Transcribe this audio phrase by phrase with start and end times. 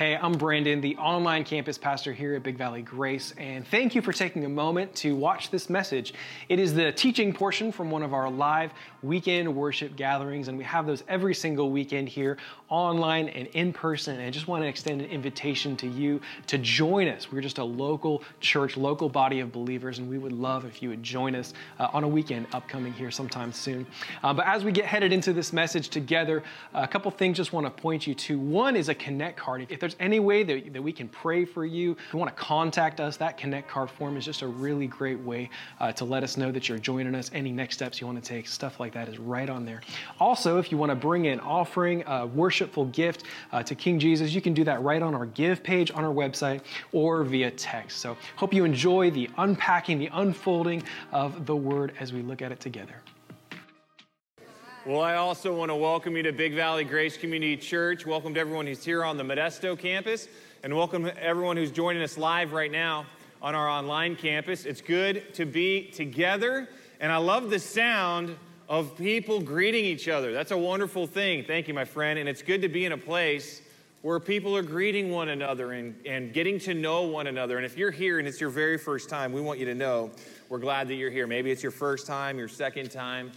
[0.00, 4.00] Hey, I'm Brandon, the online campus pastor here at Big Valley Grace, and thank you
[4.00, 6.14] for taking a moment to watch this message.
[6.48, 10.64] It is the teaching portion from one of our live weekend worship gatherings, and we
[10.64, 12.38] have those every single weekend here
[12.70, 14.16] online and in person.
[14.16, 17.30] And I just want to extend an invitation to you to join us.
[17.30, 20.88] We're just a local church, local body of believers, and we would love if you
[20.88, 23.86] would join us uh, on a weekend upcoming here sometime soon.
[24.22, 26.42] Uh, but as we get headed into this message together,
[26.72, 28.38] a couple things just want to point you to.
[28.38, 29.66] One is a connect card.
[29.68, 32.42] If there's any way that, that we can pray for you, if you want to
[32.42, 36.22] contact us, that connect card form is just a really great way uh, to let
[36.22, 37.30] us know that you're joining us.
[37.34, 39.80] Any next steps you want to take, stuff like that is right on there.
[40.18, 44.34] Also, if you want to bring an offering, a worshipful gift uh, to King Jesus,
[44.34, 46.60] you can do that right on our give page on our website
[46.92, 47.98] or via text.
[47.98, 52.52] So, hope you enjoy the unpacking, the unfolding of the word as we look at
[52.52, 52.94] it together.
[54.86, 58.06] Well, I also want to welcome you to Big Valley Grace Community Church.
[58.06, 60.26] Welcome to everyone who's here on the Modesto campus,
[60.62, 63.04] and welcome everyone who's joining us live right now
[63.42, 64.64] on our online campus.
[64.64, 66.66] It's good to be together,
[66.98, 68.34] and I love the sound
[68.70, 70.32] of people greeting each other.
[70.32, 71.44] That's a wonderful thing.
[71.44, 72.18] Thank you, my friend.
[72.18, 73.60] And it's good to be in a place
[74.00, 77.58] where people are greeting one another and, and getting to know one another.
[77.58, 80.10] And if you're here and it's your very first time, we want you to know
[80.48, 81.26] we're glad that you're here.
[81.26, 83.30] Maybe it's your first time, your second time.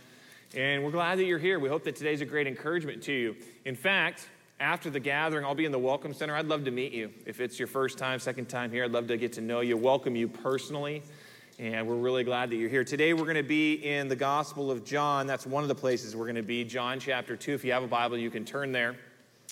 [0.56, 1.58] And we're glad that you're here.
[1.58, 3.36] We hope that today's a great encouragement to you.
[3.66, 4.28] In fact,
[4.60, 6.36] after the gathering, I'll be in the Welcome Center.
[6.36, 7.12] I'd love to meet you.
[7.26, 9.78] If it's your first time, second time here, I'd love to get to know you,
[9.78, 11.02] welcome you personally.
[11.58, 12.84] And we're really glad that you're here.
[12.84, 15.26] Today, we're going to be in the Gospel of John.
[15.26, 17.54] That's one of the places we're going to be, John chapter 2.
[17.54, 18.96] If you have a Bible, you can turn there.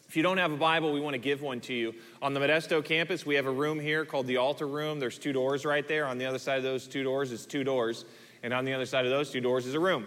[0.08, 1.96] If you don't have a Bible, we want to give one to you.
[2.22, 5.00] On the Modesto campus, we have a room here called the altar room.
[5.00, 6.06] There's two doors right there.
[6.06, 8.06] On the other side of those two doors is two doors.
[8.44, 10.06] And on the other side of those two doors is a room.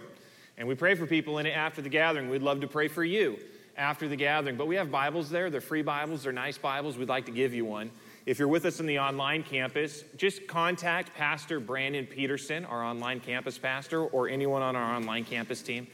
[0.57, 2.29] And we pray for people in it after the gathering.
[2.29, 3.37] We'd love to pray for you
[3.77, 4.55] after the gathering.
[4.55, 5.49] But we have Bibles there.
[5.49, 6.97] They're free Bibles, they're nice Bibles.
[6.97, 7.91] We'd like to give you one.
[8.25, 13.19] If you're with us in the online campus, just contact Pastor Brandon Peterson, our online
[13.19, 15.85] campus pastor, or anyone on our online campus team,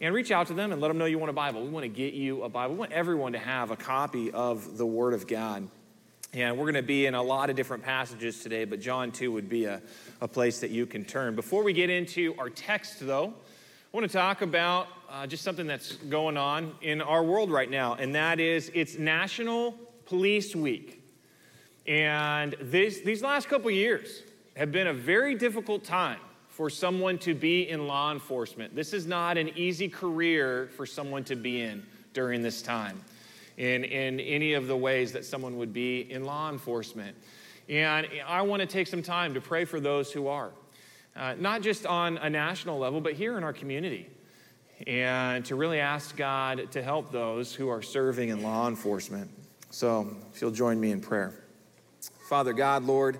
[0.00, 1.62] and reach out to them and let them know you want a Bible.
[1.62, 2.74] We want to get you a Bible.
[2.74, 5.68] We want everyone to have a copy of the Word of God.
[6.32, 9.30] And we're going to be in a lot of different passages today, but John 2
[9.30, 9.82] would be a,
[10.20, 11.34] a place that you can turn.
[11.34, 13.34] Before we get into our text, though,
[13.94, 17.70] I want to talk about uh, just something that's going on in our world right
[17.70, 19.70] now, and that is it's National
[20.06, 21.00] Police Week.
[21.86, 24.24] And this, these last couple years
[24.56, 26.18] have been a very difficult time
[26.48, 28.74] for someone to be in law enforcement.
[28.74, 33.00] This is not an easy career for someone to be in during this time
[33.58, 37.16] in, in any of the ways that someone would be in law enforcement.
[37.68, 40.50] And I want to take some time to pray for those who are
[41.16, 44.08] uh, not just on a national level, but here in our community.
[44.86, 49.30] And to really ask God to help those who are serving in law enforcement.
[49.70, 51.32] So, if you'll join me in prayer.
[52.28, 53.18] Father God, Lord,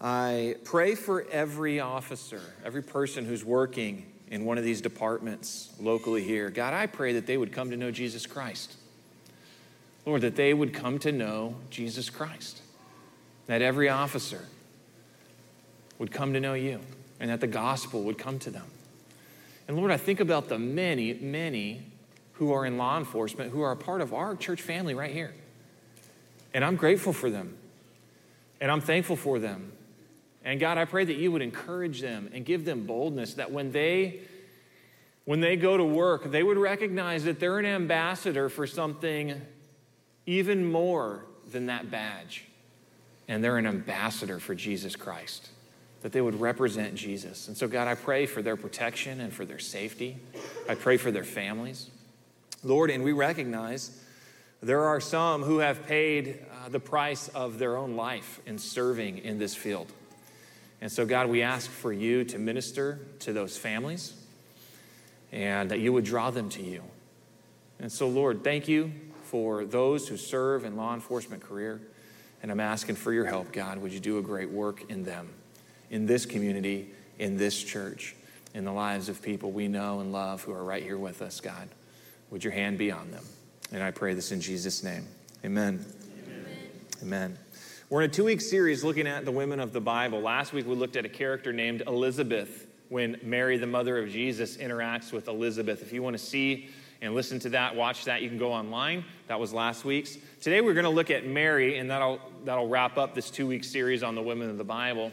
[0.00, 6.22] I pray for every officer, every person who's working in one of these departments locally
[6.22, 6.50] here.
[6.50, 8.74] God, I pray that they would come to know Jesus Christ.
[10.06, 12.60] Lord, that they would come to know Jesus Christ.
[13.46, 14.44] That every officer
[15.98, 16.80] would come to know you
[17.20, 18.66] and that the gospel would come to them.
[19.66, 21.82] And Lord, I think about the many, many
[22.34, 25.32] who are in law enforcement who are a part of our church family right here.
[26.52, 27.56] And I'm grateful for them.
[28.60, 29.72] And I'm thankful for them.
[30.44, 33.72] And God, I pray that you would encourage them and give them boldness that when
[33.72, 34.20] they
[35.24, 39.40] when they go to work, they would recognize that they're an ambassador for something
[40.26, 42.44] even more than that badge.
[43.26, 45.48] And they're an ambassador for Jesus Christ
[46.04, 47.48] that they would represent Jesus.
[47.48, 50.18] And so, God, I pray for their protection and for their safety.
[50.68, 51.88] I pray for their families.
[52.62, 54.02] Lord, and we recognize
[54.62, 59.16] there are some who have paid uh, the price of their own life in serving
[59.16, 59.90] in this field.
[60.82, 64.12] And so, God, we ask for you to minister to those families
[65.32, 66.82] and that you would draw them to you.
[67.78, 71.80] And so, Lord, thank you for those who serve in law enforcement career.
[72.42, 73.78] And I'm asking for your help, God.
[73.78, 75.30] Would you do a great work in them?
[75.94, 78.16] In this community, in this church,
[78.52, 81.40] in the lives of people we know and love who are right here with us,
[81.40, 81.68] God.
[82.30, 83.24] Would your hand be on them?
[83.70, 85.06] And I pray this in Jesus' name.
[85.44, 85.86] Amen.
[86.18, 86.46] Amen.
[87.00, 87.38] Amen.
[87.88, 90.20] We're in a two week series looking at the women of the Bible.
[90.20, 94.56] Last week we looked at a character named Elizabeth when Mary, the mother of Jesus,
[94.56, 95.80] interacts with Elizabeth.
[95.80, 96.70] If you want to see
[97.02, 99.04] and listen to that, watch that, you can go online.
[99.28, 100.18] That was last week's.
[100.40, 103.62] Today we're going to look at Mary, and that'll, that'll wrap up this two week
[103.62, 105.12] series on the women of the Bible.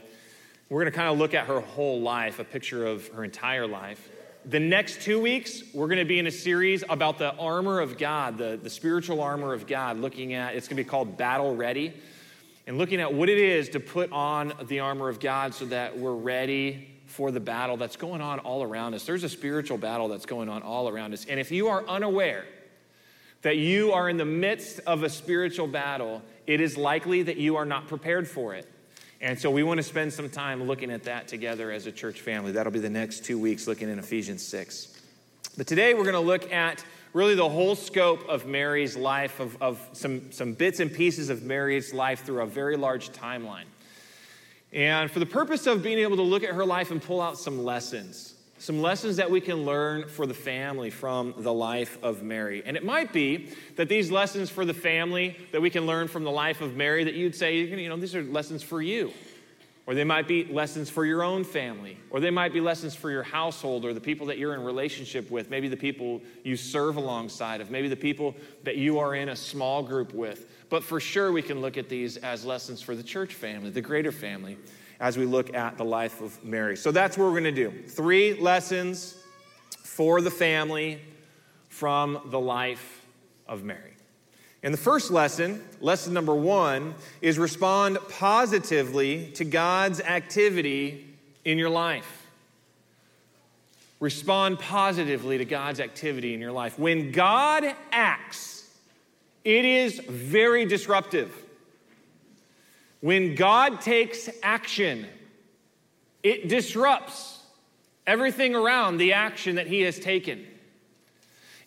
[0.72, 3.68] We're going to kind of look at her whole life, a picture of her entire
[3.68, 4.10] life.
[4.46, 7.98] the next two weeks, we're going to be in a series about the armor of
[7.98, 11.54] God, the, the spiritual armor of God, looking at it's going to be called Battle
[11.58, 11.92] Ready,
[12.68, 16.00] and looking at what it is to put on the armor of God so that
[16.00, 19.04] we're ready for the battle that's going on all around us.
[19.04, 21.26] There's a spiritual battle that's going on all around us.
[21.26, 22.46] And if you are unaware
[23.42, 27.58] that you are in the midst of a spiritual battle, it is likely that you
[27.58, 28.71] are not prepared for it.
[29.22, 32.22] And so we want to spend some time looking at that together as a church
[32.22, 32.54] family.
[32.54, 35.00] That'll be the next two weeks looking in Ephesians 6.
[35.58, 36.84] But today we're going to look at
[37.14, 41.44] really the whole scope of Mary's life, of, of some, some bits and pieces of
[41.44, 43.66] Mary's life through a very large timeline.
[44.74, 47.38] And for the purpose of being able to look at her life and pull out
[47.38, 48.31] some lessons,
[48.62, 52.62] some lessons that we can learn for the family from the life of Mary.
[52.64, 56.24] And it might be that these lessons for the family that we can learn from
[56.24, 59.12] the life of Mary, that you'd say, you know, these are lessons for you.
[59.88, 61.98] Or they might be lessons for your own family.
[62.12, 65.32] Or they might be lessons for your household or the people that you're in relationship
[65.32, 65.50] with.
[65.50, 67.72] Maybe the people you serve alongside of.
[67.72, 70.46] Maybe the people that you are in a small group with.
[70.70, 73.82] But for sure, we can look at these as lessons for the church family, the
[73.82, 74.60] greater family,
[75.02, 76.78] as we look at the life of Mary.
[76.78, 77.74] So that's what we're going to do.
[77.88, 79.18] Three lessons
[79.84, 81.02] for the family
[81.68, 83.04] from the life
[83.48, 83.94] of Mary.
[84.64, 91.08] And the first lesson, lesson number one, is respond positively to God's activity
[91.44, 92.28] in your life.
[94.00, 96.78] Respond positively to God's activity in your life.
[96.78, 98.70] When God acts,
[99.44, 101.34] it is very disruptive.
[103.02, 105.08] When God takes action,
[106.24, 107.40] it disrupts
[108.06, 110.46] everything around the action that He has taken.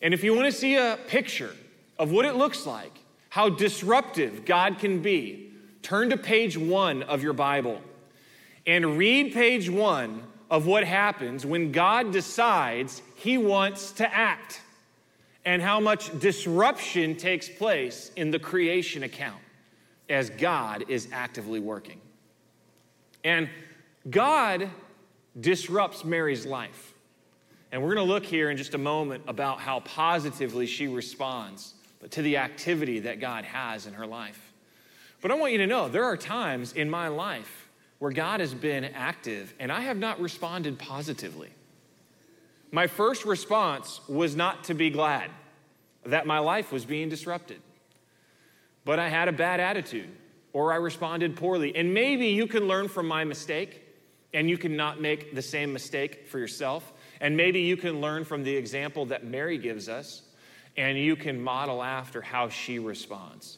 [0.01, 1.53] And if you want to see a picture
[1.99, 2.91] of what it looks like,
[3.29, 5.51] how disruptive God can be,
[5.81, 7.81] turn to page one of your Bible
[8.65, 14.61] and read page one of what happens when God decides He wants to act
[15.43, 19.41] and how much disruption takes place in the creation account
[20.09, 21.99] as God is actively working.
[23.23, 23.49] And
[24.09, 24.69] God
[25.39, 26.93] disrupts Mary's life.
[27.71, 31.73] And we're going to look here in just a moment about how positively she responds
[32.11, 34.53] to the activity that God has in her life.
[35.21, 37.67] But I want you to know there are times in my life
[37.99, 41.49] where God has been active and I have not responded positively.
[42.71, 45.31] My first response was not to be glad
[46.05, 47.59] that my life was being disrupted,
[48.85, 50.09] but I had a bad attitude
[50.53, 51.75] or I responded poorly.
[51.75, 53.81] And maybe you can learn from my mistake
[54.33, 56.93] and you can not make the same mistake for yourself.
[57.19, 60.21] And maybe you can learn from the example that Mary gives us
[60.77, 63.57] and you can model after how she responds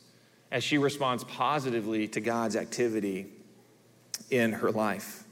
[0.52, 3.28] as she responds positively to God's activity
[4.30, 5.24] in her life.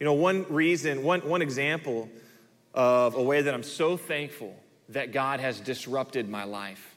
[0.00, 2.08] You know, one reason, one, one example
[2.74, 4.54] of a way that I'm so thankful
[4.90, 6.96] that God has disrupted my life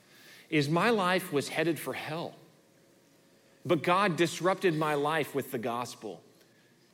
[0.51, 2.35] is my life was headed for hell.
[3.65, 6.21] But God disrupted my life with the gospel.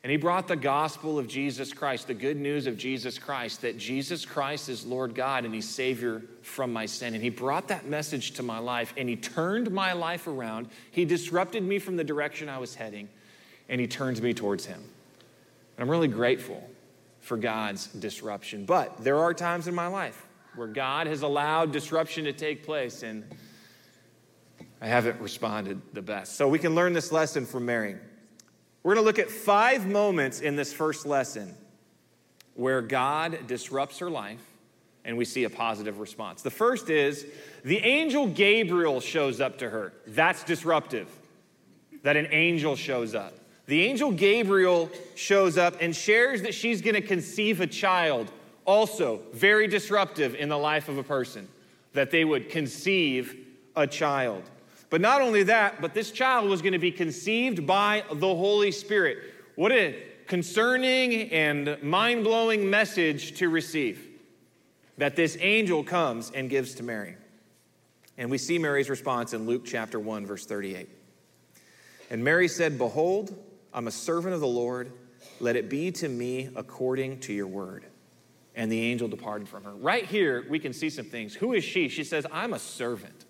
[0.03, 3.77] And he brought the gospel of Jesus Christ, the good news of Jesus Christ, that
[3.77, 7.15] Jesus Christ is Lord God and he's Savior from my sin.
[7.15, 10.69] And he brought that message to my life and he turned my life around.
[10.91, 13.09] He disrupted me from the direction I was heading
[13.69, 14.79] and he turns me towards him.
[14.79, 16.69] And I'm really grateful
[17.19, 18.65] for God's disruption.
[18.65, 23.03] But there are times in my life where God has allowed disruption to take place
[23.03, 23.25] and
[24.81, 26.35] I haven't responded the best.
[26.35, 27.95] So we can learn this lesson from Mary.
[28.83, 31.55] We're going to look at five moments in this first lesson
[32.53, 34.41] where God disrupts her life
[35.03, 36.41] and we see a positive response.
[36.41, 37.25] The first is
[37.63, 39.93] the angel Gabriel shows up to her.
[40.05, 41.07] That's disruptive,
[42.03, 43.33] that an angel shows up.
[43.67, 48.31] The angel Gabriel shows up and shares that she's going to conceive a child.
[48.65, 51.47] Also, very disruptive in the life of a person,
[51.93, 53.35] that they would conceive
[53.75, 54.43] a child.
[54.89, 58.71] But not only that, but this child was going to be conceived by the Holy
[58.71, 59.17] Spirit.
[59.55, 64.07] What a concerning and mind blowing message to receive
[64.97, 67.15] that this angel comes and gives to Mary.
[68.17, 70.89] And we see Mary's response in Luke chapter 1, verse 38.
[72.09, 73.37] And Mary said, Behold,
[73.73, 74.91] I'm a servant of the Lord.
[75.39, 77.85] Let it be to me according to your word.
[78.55, 79.75] And the angel departed from her.
[79.75, 81.35] Right here, we can see some things.
[81.35, 81.89] Who is she?
[81.89, 83.25] She says, I'm a servant.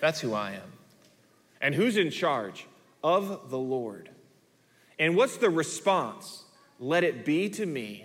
[0.00, 0.71] That's who I am.
[1.62, 2.66] And who's in charge?
[3.02, 4.10] Of the Lord.
[4.98, 6.44] And what's the response?
[6.78, 8.04] Let it be to me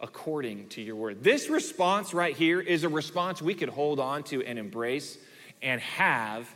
[0.00, 1.22] according to your word.
[1.22, 5.18] This response right here is a response we could hold on to and embrace
[5.62, 6.52] and have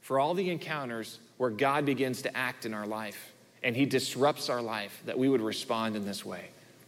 [0.00, 4.48] for all the encounters where God begins to act in our life and he disrupts
[4.48, 6.46] our life, that we would respond in this way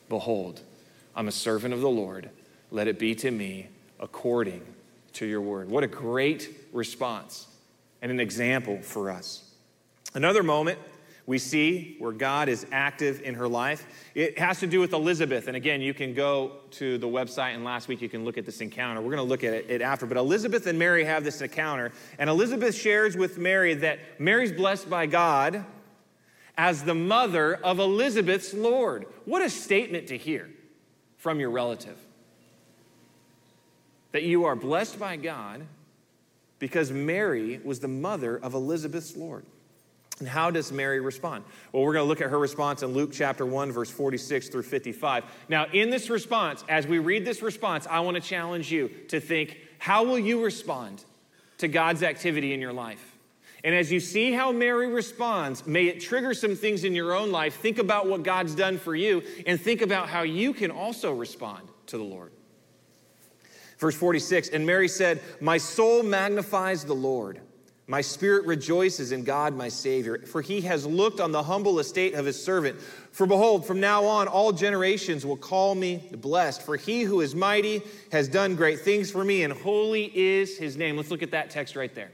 [0.08, 0.60] Behold,
[1.14, 2.30] I'm a servant of the Lord.
[2.70, 3.68] let it be to me
[4.00, 4.62] according
[5.14, 5.68] to your word.
[5.70, 7.46] What a great response
[8.02, 9.50] and an example for us.
[10.12, 10.78] Another moment
[11.24, 13.86] we see where God is active in her life.
[14.14, 15.46] It has to do with Elizabeth.
[15.46, 18.44] And again, you can go to the website, and last week you can look at
[18.44, 19.00] this encounter.
[19.00, 20.04] We're going to look at it, after.
[20.04, 24.90] But Elizabeth and Mary have this encounter, and Elizabeth shares with Mary that Mary's blessed
[24.90, 25.64] by God
[26.58, 29.06] as the mother of Elizabeth's Lord.
[29.24, 30.50] What a statement to hear
[31.18, 31.96] from your relative
[34.10, 35.66] that you are blessed by God
[36.62, 39.44] because Mary was the mother of Elizabeth's Lord.
[40.20, 41.42] And how does Mary respond?
[41.72, 44.62] Well, we're going to look at her response in Luke chapter 1, verse 46 through
[44.62, 45.24] 55.
[45.48, 49.18] Now, in this response, as we read this response, I want to challenge you to
[49.18, 51.04] think how will you respond
[51.58, 53.16] to God's activity in your life?
[53.64, 57.32] And as you see how Mary responds, may it trigger some things in your own
[57.32, 57.56] life.
[57.56, 61.66] Think about what God's done for you and think about how you can also respond
[61.86, 62.30] to the Lord.
[63.82, 67.40] Verse 46 And Mary said, My soul magnifies the Lord.
[67.88, 72.14] My spirit rejoices in God, my Savior, for he has looked on the humble estate
[72.14, 72.80] of his servant.
[73.10, 76.62] For behold, from now on, all generations will call me blessed.
[76.62, 80.76] For he who is mighty has done great things for me, and holy is his
[80.76, 80.96] name.
[80.96, 82.12] Let's look at that text right there.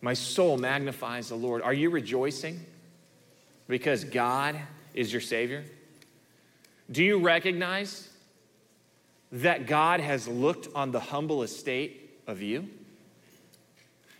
[0.00, 1.62] My soul magnifies the Lord.
[1.62, 2.58] Are you rejoicing
[3.68, 4.58] because God
[4.94, 5.64] is your Savior?
[6.90, 8.10] Do you recognize
[9.34, 12.68] that God has looked on the humble estate of you?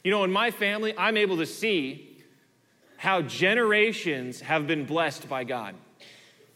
[0.03, 2.19] You know, in my family, I'm able to see
[2.97, 5.77] how generations have been blessed by God.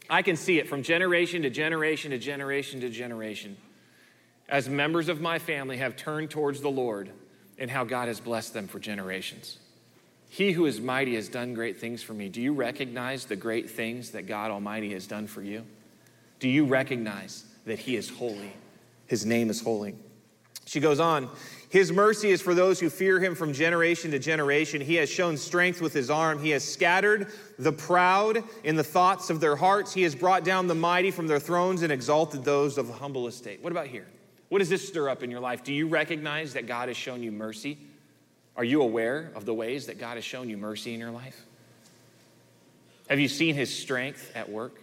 [0.09, 3.57] I can see it from generation to generation to generation to generation.
[4.49, 7.11] As members of my family have turned towards the Lord
[7.57, 9.57] and how God has blessed them for generations.
[10.27, 12.29] He who is mighty has done great things for me.
[12.29, 15.63] Do you recognize the great things that God Almighty has done for you?
[16.39, 18.53] Do you recognize that He is holy.
[19.07, 19.95] His name is holy.
[20.65, 21.29] She goes on,
[21.69, 24.81] His mercy is for those who fear Him from generation to generation.
[24.81, 26.39] He has shown strength with His arm.
[26.39, 29.93] He has scattered the proud in the thoughts of their hearts.
[29.93, 33.63] He has brought down the mighty from their thrones and exalted those of humble estate.
[33.63, 34.05] What about here?
[34.49, 35.63] What does this stir up in your life?
[35.63, 37.77] Do you recognize that God has shown you mercy?
[38.55, 41.45] Are you aware of the ways that God has shown you mercy in your life?
[43.09, 44.81] Have you seen His strength at work?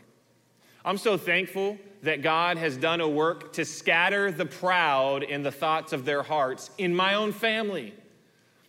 [0.86, 5.50] I'm so thankful that God has done a work to scatter the proud in the
[5.50, 7.92] thoughts of their hearts in my own family.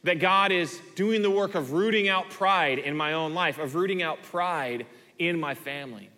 [0.04, 3.76] That God is doing the work of rooting out pride in my own life, of
[3.76, 4.88] rooting out pride
[5.20, 6.10] in my family.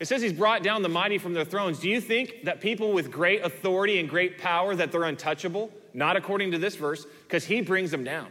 [0.00, 1.78] It says he's brought down the mighty from their thrones.
[1.78, 5.70] Do you think that people with great authority and great power that they're untouchable?
[5.94, 8.28] Not according to this verse, because he brings them down.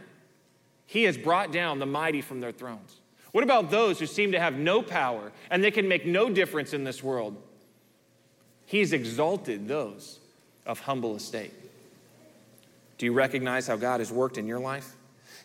[0.86, 2.99] He has brought down the mighty from their thrones.
[3.32, 6.72] What about those who seem to have no power and they can make no difference
[6.72, 7.36] in this world?
[8.66, 10.18] He's exalted those
[10.66, 11.52] of humble estate.
[12.98, 14.94] Do you recognize how God has worked in your life?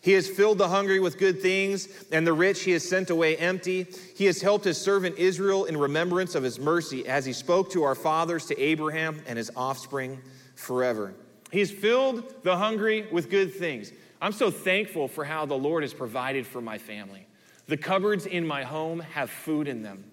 [0.02, 3.36] He has filled the hungry with good things, and the rich he has sent away
[3.38, 3.86] empty.
[4.14, 7.82] He has helped his servant Israel in remembrance of his mercy, as he spoke to
[7.82, 10.20] our fathers, to Abraham and his offspring
[10.54, 11.14] forever.
[11.50, 13.90] He's filled the hungry with good things.
[14.20, 17.25] I'm so thankful for how the Lord has provided for my family.
[17.66, 20.10] The cupboards in my home have food in them.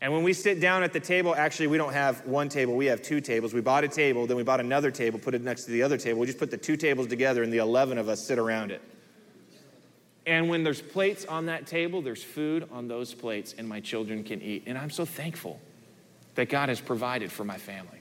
[0.00, 2.86] And when we sit down at the table, actually, we don't have one table, we
[2.86, 3.54] have two tables.
[3.54, 5.96] We bought a table, then we bought another table, put it next to the other
[5.96, 6.18] table.
[6.18, 8.82] We just put the two tables together, and the 11 of us sit around it.
[10.26, 14.24] And when there's plates on that table, there's food on those plates, and my children
[14.24, 14.64] can eat.
[14.66, 15.60] And I'm so thankful
[16.34, 17.98] that God has provided for my family.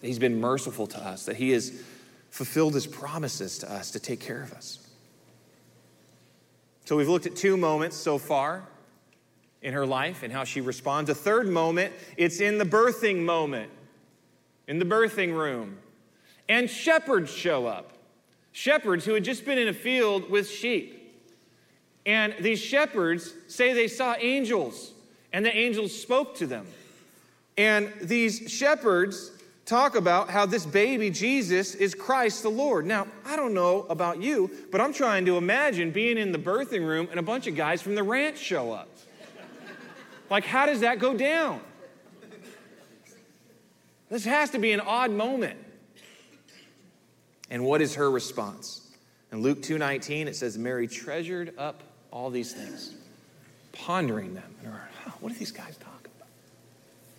[0.00, 1.82] He's been merciful to us, that He has
[2.30, 4.81] fulfilled His promises to us to take care of us.
[6.84, 8.64] So we've looked at two moments so far
[9.62, 11.08] in her life and how she responds.
[11.10, 13.70] A third moment, it's in the birthing moment,
[14.66, 15.78] in the birthing room.
[16.48, 17.92] And shepherds show up.
[18.50, 20.98] Shepherds who had just been in a field with sheep.
[22.04, 24.92] And these shepherds say they saw angels,
[25.32, 26.66] and the angels spoke to them.
[27.56, 29.30] And these shepherds
[29.72, 32.84] talk about how this baby Jesus is Christ the Lord.
[32.84, 36.86] Now, I don't know about you, but I'm trying to imagine being in the birthing
[36.86, 38.90] room and a bunch of guys from the ranch show up.
[40.28, 41.62] Like, how does that go down?
[44.10, 45.58] This has to be an odd moment.
[47.50, 48.90] And what is her response?
[49.30, 52.94] In Luke 2:19 it says Mary treasured up all these things,
[53.72, 54.54] pondering them.
[54.62, 54.82] And her,
[55.20, 56.28] what are these guys talking about?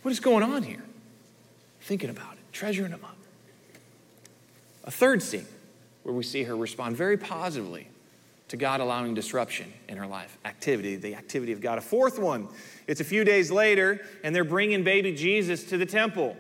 [0.04, 0.84] What is going on here?
[1.82, 3.18] Thinking about it treasuring them up.
[4.86, 5.46] A third scene
[6.04, 7.88] where we see her respond very positively
[8.50, 11.78] to God allowing disruption in her life, activity, the activity of God.
[11.78, 12.48] A fourth one,
[12.88, 16.38] it's a few days later, and they're bringing baby Jesus to the temple.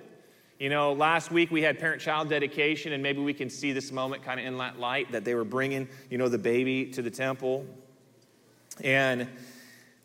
[0.60, 3.91] You know, last week we had parent child dedication, and maybe we can see this
[3.91, 7.01] moment kind of in that light that they were bringing, you know, the baby to
[7.01, 7.65] the temple.
[8.84, 9.27] And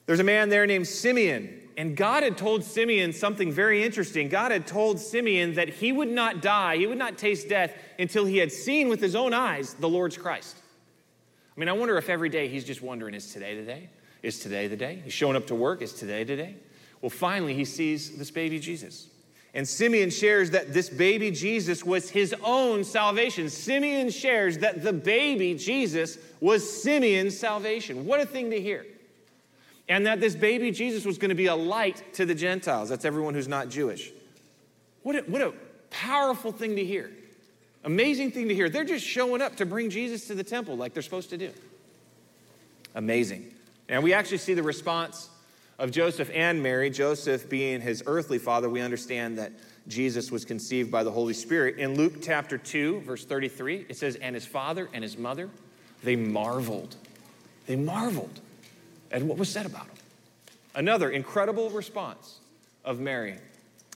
[0.07, 1.68] there's a man there named Simeon.
[1.79, 4.29] And God had told Simeon something very interesting.
[4.29, 8.25] God had told Simeon that he would not die, he would not taste death until
[8.25, 10.57] he had seen with his own eyes the Lord's Christ.
[11.57, 13.91] I mean, I wonder if every day he's just wondering, is today the day?
[14.25, 15.01] Is today the day?
[15.05, 16.57] He's showing up to work, is today the day?
[17.01, 19.07] Well, finally, he sees this baby Jesus.
[19.55, 23.49] And Simeon shares that this baby Jesus was his own salvation.
[23.49, 28.05] Simeon shares that the baby Jesus was Simeon's salvation.
[28.05, 28.85] What a thing to hear.
[29.89, 32.89] And that this baby Jesus was going to be a light to the Gentiles.
[32.89, 34.11] That's everyone who's not Jewish.
[35.03, 35.55] What a, what a
[35.91, 37.11] powerful thing to hear.
[37.85, 38.69] Amazing thing to hear.
[38.69, 41.53] They're just showing up to bring Jesus to the temple like they're supposed to do.
[42.95, 43.55] Amazing.
[43.89, 45.31] And we actually see the response
[45.79, 49.53] of Joseph and Mary, Joseph being his earthly father, we understand that
[49.87, 51.79] Jesus was conceived by the Holy Spirit.
[51.79, 55.49] In Luke chapter 2, verse 33, it says, And his father and his mother,
[56.03, 56.97] they marveled.
[57.67, 58.41] They marveled
[59.11, 59.97] at what was said about him.
[60.75, 62.39] Another incredible response
[62.85, 63.37] of Mary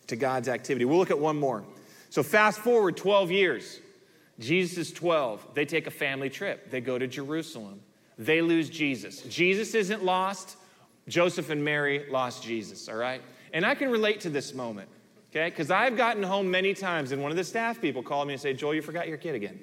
[0.09, 0.85] to God's activity.
[0.85, 1.65] We'll look at one more.
[2.11, 3.81] So, fast forward 12 years.
[4.39, 5.55] Jesus is 12.
[5.55, 7.81] They take a family trip, they go to Jerusalem.
[8.19, 9.23] They lose Jesus.
[9.23, 10.57] Jesus isn't lost.
[11.09, 13.21] Joseph and Mary lost Jesus, all right?
[13.53, 14.89] And I can relate to this moment,
[15.31, 15.49] okay?
[15.49, 18.41] Because I've gotten home many times and one of the staff people called me and
[18.41, 19.59] said, Joel, you forgot your kid again.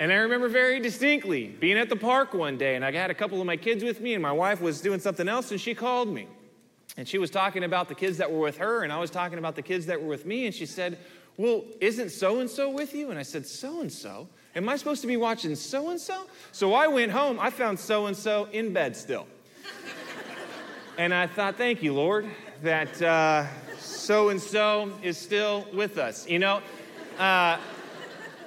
[0.00, 3.14] And I remember very distinctly being at the park one day and I had a
[3.14, 5.74] couple of my kids with me and my wife was doing something else and she
[5.74, 6.26] called me.
[6.96, 9.38] And she was talking about the kids that were with her and I was talking
[9.38, 10.98] about the kids that were with me and she said,
[11.36, 13.10] Well, isn't so and so with you?
[13.10, 14.28] And I said, So and so?
[14.56, 16.26] Am I supposed to be watching so and so?
[16.52, 19.26] So I went home, I found so and so in bed still.
[20.96, 22.26] and I thought, thank you, Lord,
[22.62, 22.96] that
[23.78, 26.28] so and so is still with us.
[26.28, 26.62] You know,
[27.18, 27.58] uh,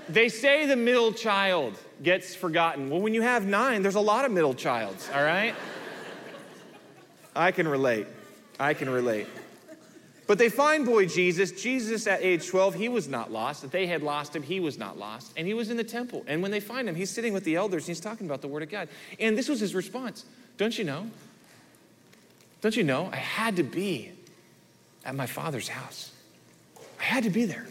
[0.09, 2.89] they say the middle child gets forgotten.
[2.89, 5.55] Well, when you have nine, there's a lot of middle childs, all right?
[7.35, 8.07] I can relate.
[8.59, 9.27] I can relate.
[10.25, 11.51] But they find boy Jesus.
[11.51, 13.69] Jesus at age 12, he was not lost.
[13.71, 15.31] They had lost him, he was not lost.
[15.37, 16.23] And he was in the temple.
[16.27, 18.47] And when they find him, he's sitting with the elders and he's talking about the
[18.47, 18.89] word of God.
[19.19, 20.25] And this was his response
[20.57, 21.09] Don't you know?
[22.61, 23.09] Don't you know?
[23.11, 24.11] I had to be
[25.05, 26.11] at my father's house.
[26.99, 27.67] I had to be there.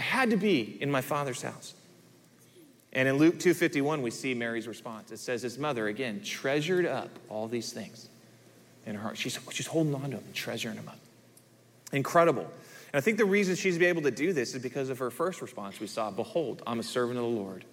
[0.00, 1.74] I had to be in my father's house.
[2.94, 5.12] And in Luke 2:51 we see Mary's response.
[5.12, 8.08] It says his mother again treasured up all these things
[8.86, 9.18] in her heart.
[9.18, 10.98] She's, she's holding on to them treasuring them up.
[11.92, 12.44] Incredible.
[12.44, 15.42] And I think the reason she's able to do this is because of her first
[15.42, 17.66] response we saw Behold, I'm a servant of the Lord.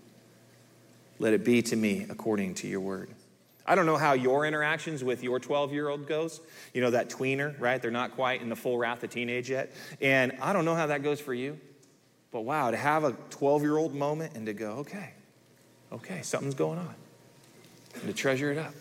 [1.19, 3.09] Let it be to me according to your word.
[3.65, 6.41] I don't know how your interactions with your 12 year old goes.
[6.73, 7.81] You know, that tweener, right?
[7.81, 9.71] They're not quite in the full wrath of teenage yet.
[10.01, 11.57] And I don't know how that goes for you.
[12.31, 15.11] But wow, to have a 12 year old moment and to go, okay,
[15.91, 16.95] okay, something's going on.
[17.95, 18.73] And to treasure it up.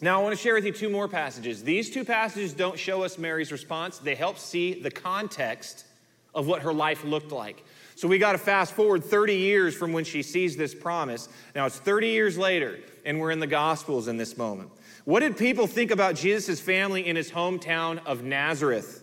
[0.00, 1.62] Now, I want to share with you two more passages.
[1.62, 5.86] These two passages don't show us Mary's response, they help see the context
[6.34, 7.64] of what her life looked like.
[7.94, 11.28] So we got to fast forward 30 years from when she sees this promise.
[11.54, 14.70] Now it's 30 years later, and we're in the Gospels in this moment.
[15.04, 19.01] What did people think about Jesus' family in his hometown of Nazareth?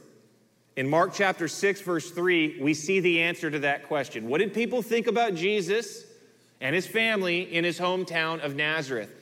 [0.79, 4.29] In Mark chapter 6, verse 3, we see the answer to that question.
[4.29, 6.05] What did people think about Jesus
[6.61, 9.13] and his family in his hometown of Nazareth?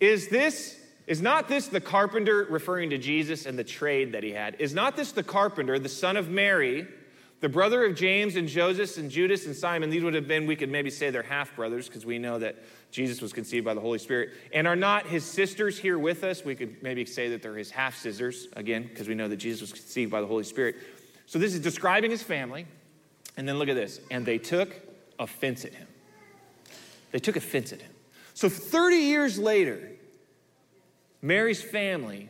[0.00, 4.32] Is this is not this the carpenter referring to Jesus and the trade that he
[4.32, 4.56] had?
[4.58, 6.88] Is not this the carpenter, the son of Mary,
[7.40, 9.90] the brother of James and Joseph and Judas and Simon?
[9.90, 12.56] These would have been, we could maybe say they're half brothers because we know that
[12.90, 14.30] Jesus was conceived by the Holy Spirit.
[14.52, 16.44] And are not his sisters here with us?
[16.44, 19.60] We could maybe say that they're his half sisters, again, because we know that Jesus
[19.60, 20.76] was conceived by the Holy Spirit.
[21.26, 22.66] So this is describing his family.
[23.36, 24.00] And then look at this.
[24.10, 24.74] And they took
[25.18, 25.86] offense at him.
[27.12, 27.90] They took offense at him.
[28.34, 29.90] So 30 years later,
[31.22, 32.28] Mary's family,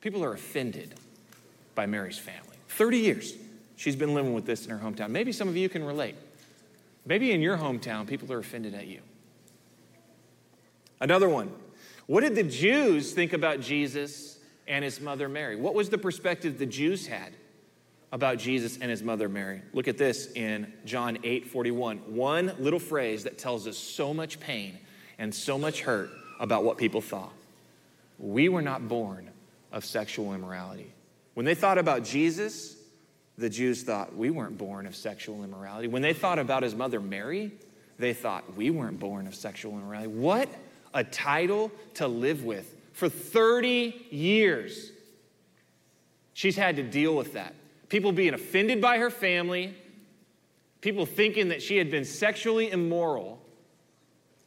[0.00, 0.94] people are offended
[1.74, 2.56] by Mary's family.
[2.68, 3.34] 30 years
[3.76, 5.10] she's been living with this in her hometown.
[5.10, 6.14] Maybe some of you can relate.
[7.04, 9.00] Maybe in your hometown, people are offended at you.
[11.00, 11.50] Another one.
[12.06, 15.56] What did the Jews think about Jesus and his mother Mary?
[15.56, 17.32] What was the perspective the Jews had
[18.12, 19.62] about Jesus and his mother Mary?
[19.72, 21.98] Look at this in John 8 41.
[22.14, 24.78] One little phrase that tells us so much pain
[25.18, 27.32] and so much hurt about what people thought.
[28.18, 29.30] We were not born
[29.72, 30.92] of sexual immorality.
[31.34, 32.76] When they thought about Jesus,
[33.38, 35.88] the Jews thought we weren't born of sexual immorality.
[35.88, 37.52] When they thought about his mother Mary,
[37.98, 40.08] they thought we weren't born of sexual immorality.
[40.08, 40.48] What
[40.92, 42.76] a title to live with.
[42.92, 44.92] For 30 years,
[46.34, 47.54] she's had to deal with that.
[47.92, 49.74] People being offended by her family,
[50.80, 53.38] people thinking that she had been sexually immoral.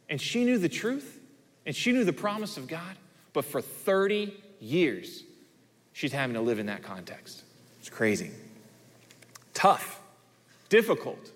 [0.09, 1.19] And she knew the truth
[1.63, 2.97] and she knew the promise of God.
[3.33, 5.23] But for 30 years,
[5.93, 7.43] she's having to live in that context.
[7.79, 8.31] It's crazy.
[9.53, 10.01] Tough,
[10.69, 11.31] difficult.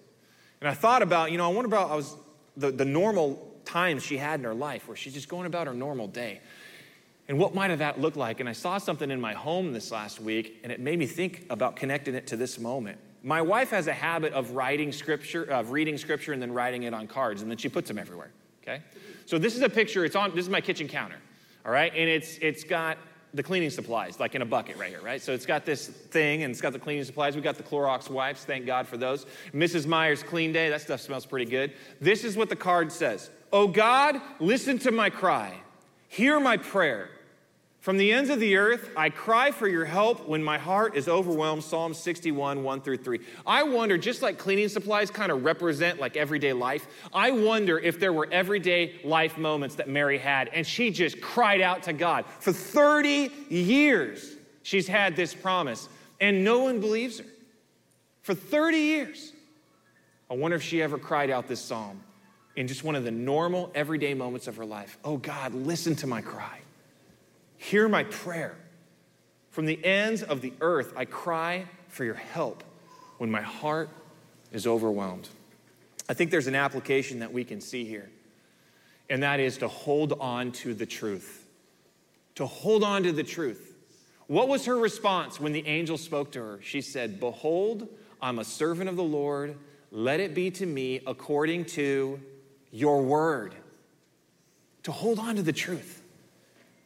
[0.61, 2.15] And I thought about, you know, I wonder about I was
[2.57, 5.75] the, the normal times she had in her life where she's just going about her
[5.75, 6.41] normal day.
[7.29, 8.39] And what might have that looked like?
[8.39, 11.45] And I saw something in my home this last week, and it made me think
[11.51, 12.97] about connecting it to this moment.
[13.21, 16.93] My wife has a habit of writing scripture, of reading scripture and then writing it
[16.93, 18.31] on cards, and then she puts them everywhere.
[18.63, 18.81] Okay?
[19.27, 21.17] So this is a picture, it's on, this is my kitchen counter,
[21.63, 21.93] all right?
[21.95, 22.97] And it's, it's got
[23.35, 25.21] the cleaning supplies, like in a bucket right here, right?
[25.21, 27.35] So it's got this thing and it's got the cleaning supplies.
[27.35, 29.27] We got the Clorox wipes, thank God for those.
[29.53, 29.85] Mrs.
[29.85, 31.73] Meyer's Clean Day, that stuff smells pretty good.
[32.01, 35.53] This is what the card says Oh God, listen to my cry,
[36.07, 37.09] hear my prayer.
[37.79, 41.07] From the ends of the earth, I cry for your help when my heart is
[41.07, 41.63] overwhelmed.
[41.63, 43.19] Psalm 61, 1 through 3.
[43.47, 47.97] I wonder, just like cleaning supplies kind of represent like everyday life, I wonder if
[47.97, 52.25] there were everyday life moments that Mary had and she just cried out to God.
[52.39, 55.87] For 30 years, she's had this promise
[56.19, 57.25] and no one believes her.
[58.23, 59.31] For 30 years.
[60.29, 62.01] I wonder if she ever cried out this psalm
[62.57, 64.97] in just one of the normal, everyday moments of her life.
[65.05, 66.59] Oh God, listen to my cry.
[67.59, 68.55] Hear my prayer.
[69.51, 72.63] From the ends of the earth, I cry for your help
[73.17, 73.89] when my heart
[74.53, 75.27] is overwhelmed.
[76.07, 78.09] I think there's an application that we can see here,
[79.09, 81.45] and that is to hold on to the truth.
[82.35, 83.75] To hold on to the truth.
[84.27, 86.59] What was her response when the angel spoke to her?
[86.63, 87.89] She said, Behold,
[88.21, 89.57] I'm a servant of the Lord.
[89.91, 92.21] Let it be to me according to
[92.71, 93.53] your word.
[94.83, 95.98] To hold on to the truth.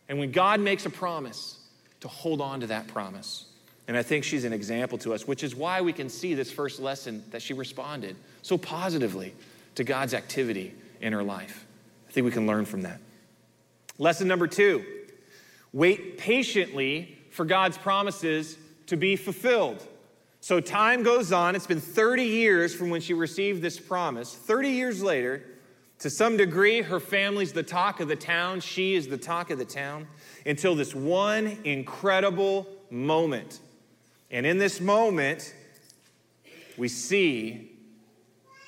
[0.09, 1.59] And when God makes a promise,
[2.03, 3.45] to hold on to that promise.
[3.87, 6.51] And I think she's an example to us, which is why we can see this
[6.51, 9.33] first lesson that she responded so positively
[9.75, 11.65] to God's activity in her life.
[12.09, 12.99] I think we can learn from that.
[13.97, 14.83] Lesson number two
[15.71, 19.81] wait patiently for God's promises to be fulfilled.
[20.41, 21.55] So time goes on.
[21.55, 24.35] It's been 30 years from when she received this promise.
[24.35, 25.41] 30 years later,
[26.03, 28.59] to some degree, her family's the talk of the town.
[28.59, 30.05] She is the talk of the town
[30.45, 33.61] until this one incredible moment.
[34.29, 35.55] And in this moment,
[36.75, 37.71] we see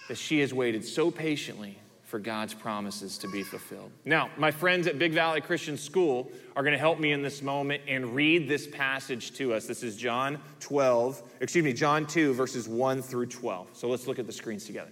[0.07, 3.91] that she has waited so patiently for God's promises to be fulfilled.
[4.05, 7.41] Now, my friends at Big Valley Christian School are going to help me in this
[7.41, 9.65] moment and read this passage to us.
[9.65, 13.67] This is John 12, excuse me, John 2, verses 1 through 12.
[13.73, 14.91] So let's look at the screens together.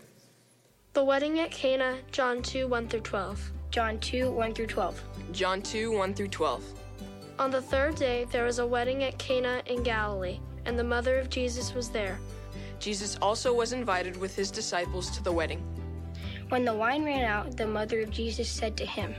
[0.93, 3.51] The wedding at Cana, John 2 1 through 12.
[3.71, 5.01] John 2 1 through 12.
[5.32, 6.63] John 2 1 through 12.
[7.39, 11.17] On the third day, there was a wedding at Cana in Galilee, and the mother
[11.17, 12.19] of Jesus was there.
[12.79, 15.63] Jesus also was invited with his disciples to the wedding.
[16.49, 19.15] When the wine ran out, the mother of Jesus said to him,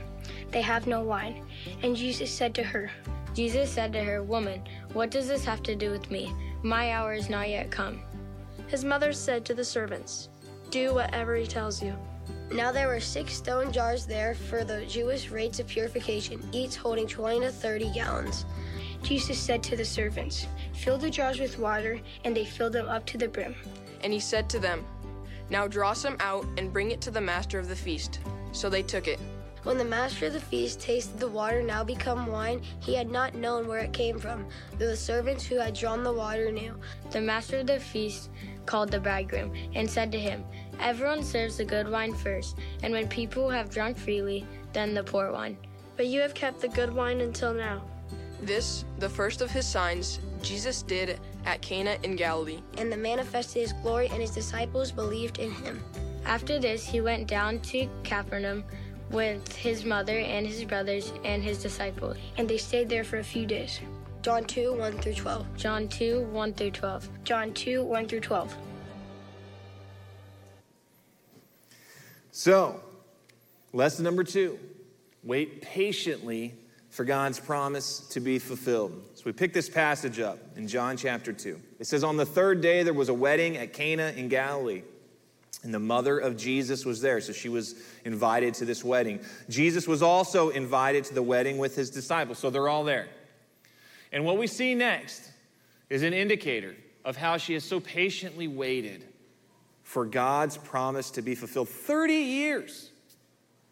[0.51, 1.43] They have no wine.
[1.83, 2.89] And Jesus said to her,
[3.33, 6.33] Jesus said to her, Woman, what does this have to do with me?
[6.63, 7.99] My hour is not yet come.
[8.67, 10.29] His mother said to the servants,
[10.69, 11.95] do whatever he tells you.
[12.51, 17.07] Now there were six stone jars there for the Jewish rites of purification, each holding
[17.07, 18.45] 20 to 30 gallons.
[19.01, 23.05] Jesus said to the servants, Fill the jars with water, and they filled them up
[23.07, 23.55] to the brim.
[24.03, 24.85] And he said to them,
[25.49, 28.19] Now draw some out and bring it to the master of the feast.
[28.51, 29.19] So they took it.
[29.63, 33.33] When the master of the feast tasted the water now become wine, he had not
[33.33, 34.45] known where it came from,
[34.77, 36.75] though the servants who had drawn the water knew.
[37.09, 38.29] The master of the feast
[38.65, 40.43] called the bridegroom and said to him,
[40.79, 45.31] Everyone serves the good wine first, and when people have drunk freely, then the poor
[45.31, 45.57] wine.
[45.97, 47.81] But you have kept the good wine until now.
[48.41, 52.61] This, the first of his signs, Jesus did at Cana in Galilee.
[52.77, 55.81] And the manifested his glory, and his disciples believed in him.
[56.25, 58.63] After this, he went down to Capernaum
[59.11, 62.17] with his mother and his brothers and his disciples.
[62.37, 63.79] And they stayed there for a few days.
[64.25, 65.55] John 2, 1 through 12.
[65.55, 67.09] John 2, 1 through 12.
[67.23, 68.57] John 2, 1 through 12.
[72.31, 72.81] So,
[73.71, 74.57] lesson number two
[75.23, 76.55] wait patiently
[76.89, 78.99] for God's promise to be fulfilled.
[79.13, 81.59] So we pick this passage up in John chapter 2.
[81.77, 84.81] It says, On the third day there was a wedding at Cana in Galilee.
[85.61, 89.19] And the mother of Jesus was there, so she was invited to this wedding.
[89.49, 93.07] Jesus was also invited to the wedding with his disciples, so they're all there.
[94.15, 95.29] And what we see next
[95.89, 96.73] is an indicator
[97.03, 99.03] of how she has so patiently waited
[99.83, 101.67] for God's promise to be fulfilled.
[101.67, 102.91] 30 years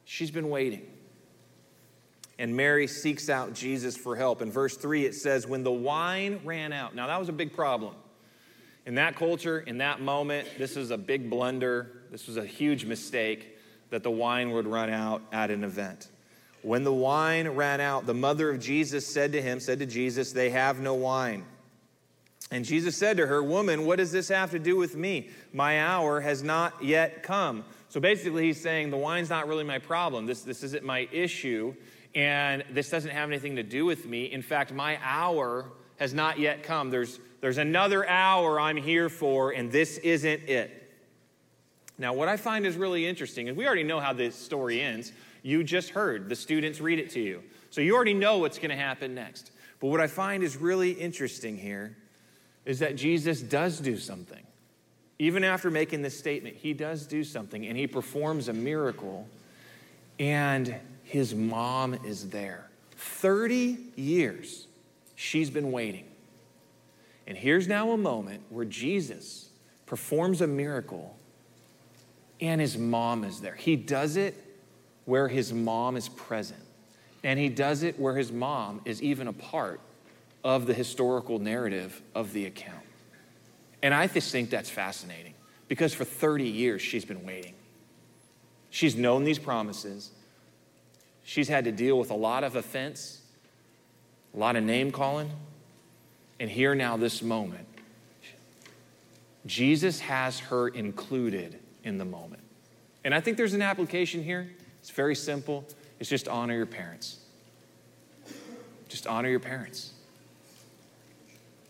[0.03, 0.86] she's been waiting.
[2.38, 4.41] And Mary seeks out Jesus for help.
[4.41, 6.93] In verse 3, it says, When the wine ran out.
[6.93, 7.95] Now, that was a big problem.
[8.86, 12.01] In that culture, in that moment, this was a big blunder.
[12.12, 13.58] This was a huge mistake
[13.91, 16.10] that the wine would run out at an event.
[16.63, 20.32] When the wine ran out, the mother of Jesus said to him, said to Jesus,
[20.32, 21.45] They have no wine.
[22.52, 25.30] And Jesus said to her, Woman, what does this have to do with me?
[25.52, 27.65] My hour has not yet come.
[27.89, 30.26] So basically, he's saying, The wine's not really my problem.
[30.26, 31.76] This, this isn't my issue.
[32.15, 34.32] And this doesn't have anything to do with me.
[34.32, 35.65] In fact, my hour
[35.97, 36.89] has not yet come.
[36.89, 40.80] There's, there's another hour I'm here for, and this isn't it.
[41.97, 45.12] Now, what I find is really interesting, and we already know how this story ends.
[45.43, 47.43] You just heard the students read it to you.
[47.69, 49.51] So you already know what's going to happen next.
[49.79, 51.97] But what I find is really interesting here
[52.65, 54.41] is that Jesus does do something.
[55.19, 59.27] Even after making this statement, he does do something and he performs a miracle,
[60.19, 62.69] and his mom is there.
[62.95, 64.67] 30 years
[65.15, 66.06] she's been waiting.
[67.27, 69.49] And here's now a moment where Jesus
[69.86, 71.15] performs a miracle
[72.41, 73.56] and his mom is there.
[73.56, 74.42] He does it
[75.05, 76.59] where his mom is present.
[77.23, 79.79] And he does it where his mom is even a part
[80.43, 82.83] of the historical narrative of the account.
[83.81, 85.33] And I just think that's fascinating
[85.67, 87.53] because for 30 years she's been waiting.
[88.69, 90.11] She's known these promises.
[91.23, 93.21] She's had to deal with a lot of offense,
[94.33, 95.29] a lot of name calling.
[96.39, 97.67] And here now, this moment,
[99.45, 102.41] Jesus has her included in the moment.
[103.05, 104.49] And I think there's an application here.
[104.84, 105.63] It's very simple.
[106.02, 107.19] It's just honor your parents.
[108.89, 109.93] Just honor your parents.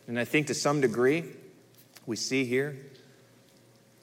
[0.08, 1.26] And I think to some degree,
[2.08, 2.76] we see here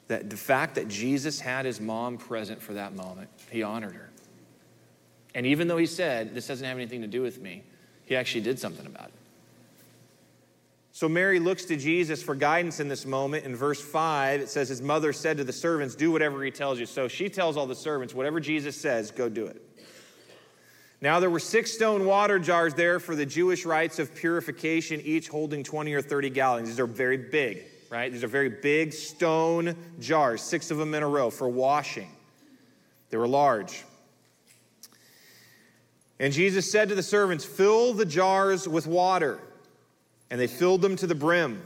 [0.06, 4.10] that the fact that Jesus had his mom present for that moment, he honored her.
[5.34, 7.64] And even though he said, This doesn't have anything to do with me,
[8.04, 9.19] he actually did something about it.
[10.92, 13.44] So Mary looks to Jesus for guidance in this moment.
[13.44, 16.80] In verse 5, it says, His mother said to the servants, Do whatever he tells
[16.80, 16.86] you.
[16.86, 19.62] So she tells all the servants, Whatever Jesus says, go do it.
[21.00, 25.28] Now there were six stone water jars there for the Jewish rites of purification, each
[25.28, 26.68] holding 20 or 30 gallons.
[26.68, 28.12] These are very big, right?
[28.12, 32.10] These are very big stone jars, six of them in a row for washing.
[33.08, 33.84] They were large.
[36.18, 39.40] And Jesus said to the servants, Fill the jars with water.
[40.30, 41.62] And they filled them to the brim.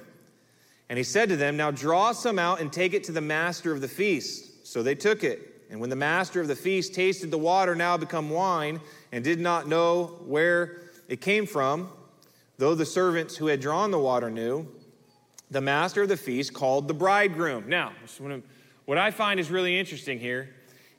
[0.89, 3.73] And he said to them, Now draw some out and take it to the master
[3.73, 4.67] of the feast.
[4.67, 5.51] So they took it.
[5.71, 8.81] And when the master of the feast tasted the water now become wine,
[9.13, 11.89] and did not know where it came from,
[12.59, 14.67] though the servants who had drawn the water knew,
[15.51, 17.69] the master of the feast called the bridegroom.
[17.69, 17.93] Now,
[18.87, 20.51] what I find is really interesting here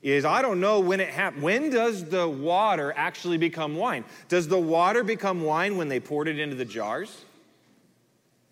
[0.01, 1.43] is I don't know when it happened.
[1.43, 4.05] When does the water actually become wine?
[4.29, 7.24] Does the water become wine when they poured it into the jars?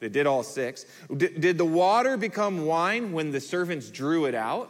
[0.03, 0.85] They did all six.
[1.15, 4.69] did the water become wine when the servants drew it out?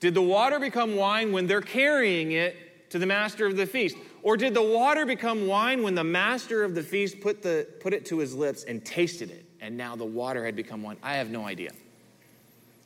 [0.00, 3.96] Did the water become wine when they're carrying it to the master of the feast?
[4.24, 7.94] Or did the water become wine when the master of the feast put, the, put
[7.94, 10.96] it to his lips and tasted it, and now the water had become wine?
[11.04, 11.70] I have no idea.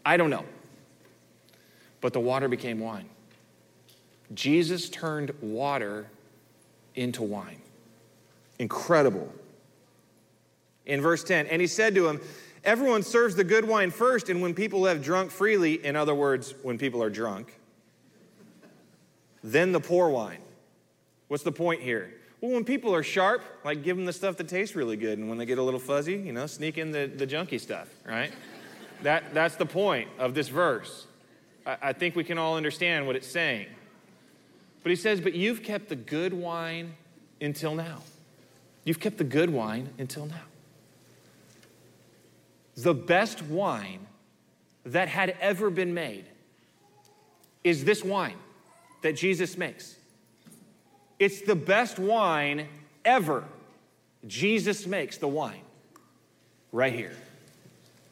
[0.05, 0.45] I don't know.
[2.03, 3.09] But the water became wine.
[4.35, 6.07] Jesus turned water
[6.97, 7.63] into wine.
[8.59, 9.33] Incredible.
[10.87, 12.21] In verse 10, and he said to him,
[12.63, 16.55] Everyone serves the good wine first, and when people have drunk freely, in other words,
[16.63, 17.59] when people are drunk,
[19.43, 20.41] then the poor wine.
[21.29, 22.13] What's the point here?
[22.41, 25.19] Well, when people are sharp, like give them the stuff that tastes really good.
[25.19, 27.89] And when they get a little fuzzy, you know, sneak in the, the junky stuff,
[28.07, 28.33] right?
[29.03, 31.07] that, that's the point of this verse.
[31.67, 33.69] I, I think we can all understand what it's saying.
[34.83, 36.95] But he says, But you've kept the good wine
[37.41, 38.03] until now.
[38.85, 40.43] You've kept the good wine until now.
[42.77, 44.07] The best wine
[44.87, 46.25] that had ever been made
[47.63, 48.37] is this wine
[49.03, 49.97] that Jesus makes.
[51.19, 52.69] It's the best wine
[53.05, 53.45] ever.
[54.27, 55.63] Jesus makes the wine
[56.73, 57.13] right here.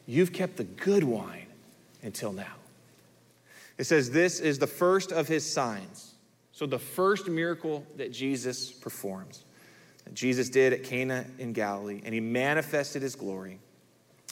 [0.05, 1.47] You've kept the good wine
[2.01, 2.55] until now.
[3.77, 6.13] It says, This is the first of his signs.
[6.51, 9.45] So, the first miracle that Jesus performs,
[10.03, 13.59] that Jesus did at Cana in Galilee, and he manifested his glory,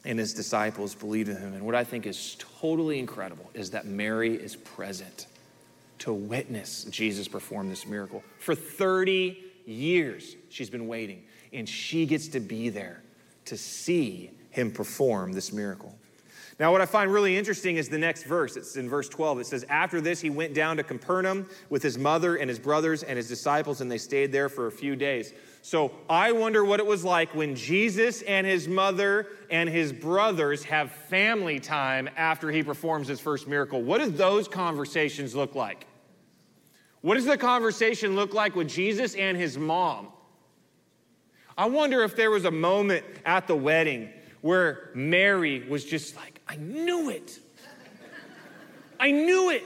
[0.06, 1.54] and his disciples believed in him.
[1.54, 5.28] And what I think is totally incredible is that Mary is present
[6.00, 8.24] to witness Jesus perform this miracle.
[8.40, 13.02] For 30 years, she's been waiting, and she gets to be there
[13.46, 15.96] to see him perform this miracle.
[16.60, 18.58] Now, what I find really interesting is the next verse.
[18.58, 19.42] It's in verse 12.
[19.42, 23.04] It says, After this, he went down to Capernaum with his mother and his brothers
[23.04, 25.34] and his disciples, and they stayed there for a few days.
[25.68, 30.64] So I wonder what it was like when Jesus and his mother and his brothers
[30.64, 33.82] have family time after he performs his first miracle.
[33.82, 35.86] What do those conversations look like?
[37.02, 40.08] What does the conversation look like with Jesus and his mom?
[41.58, 44.08] I wonder if there was a moment at the wedding
[44.40, 47.40] where Mary was just like, I knew it.
[49.02, 49.64] I knew it.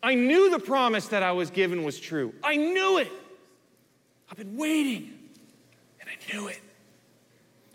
[0.00, 2.32] I knew the promise that I was given was true.
[2.44, 3.10] I knew it.
[4.30, 5.12] I've been waiting,
[6.00, 6.60] and I knew it.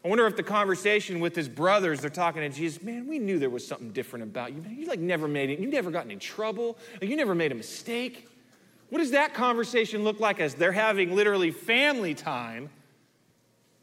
[0.04, 3.40] I wonder if the conversation with his brothers, they're talking to Jesus, man, we knew
[3.40, 4.62] there was something different about you.
[4.62, 7.56] Man, you like never made it, you never gotten in trouble, you never made a
[7.56, 8.28] mistake.
[8.90, 12.70] What does that conversation look like as they're having literally family time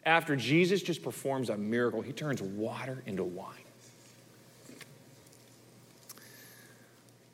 [0.04, 2.02] after Jesus just performs a miracle?
[2.02, 3.56] He turns water into wine.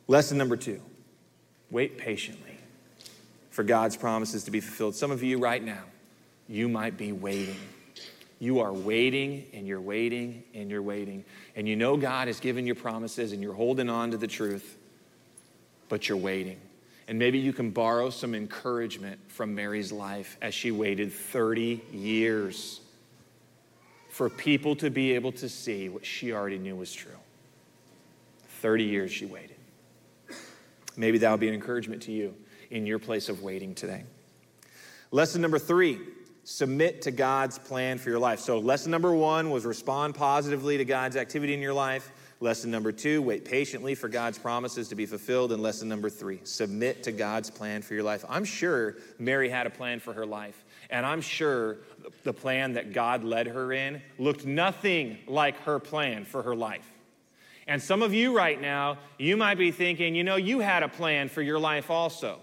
[0.06, 0.80] Lesson number two
[1.72, 2.55] wait patiently
[3.56, 4.94] for God's promises to be fulfilled.
[4.94, 5.82] Some of you right now,
[6.46, 7.56] you might be waiting.
[8.38, 11.24] You are waiting and you're waiting and you're waiting.
[11.56, 14.76] And you know God has given you promises and you're holding on to the truth,
[15.88, 16.60] but you're waiting.
[17.08, 22.82] And maybe you can borrow some encouragement from Mary's life as she waited 30 years
[24.10, 27.10] for people to be able to see what she already knew was true.
[28.60, 29.56] 30 years she waited.
[30.94, 32.34] Maybe that'll be an encouragement to you
[32.70, 34.04] in your place of waiting today.
[35.10, 36.00] Lesson number three
[36.44, 38.38] submit to God's plan for your life.
[38.38, 42.12] So, lesson number one was respond positively to God's activity in your life.
[42.38, 45.52] Lesson number two, wait patiently for God's promises to be fulfilled.
[45.52, 48.24] And lesson number three, submit to God's plan for your life.
[48.28, 50.64] I'm sure Mary had a plan for her life.
[50.90, 51.78] And I'm sure
[52.24, 56.92] the plan that God led her in looked nothing like her plan for her life.
[57.66, 60.88] And some of you right now, you might be thinking, you know, you had a
[60.88, 62.38] plan for your life also.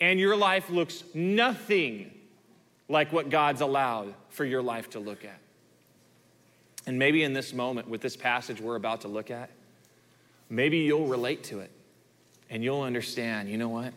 [0.00, 2.12] And your life looks nothing
[2.88, 5.38] like what God's allowed for your life to look at.
[6.86, 9.50] And maybe in this moment, with this passage we're about to look at,
[10.48, 11.70] maybe you'll relate to it
[12.48, 13.92] and you'll understand, you know what?